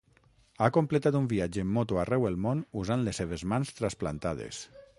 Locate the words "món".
2.47-2.63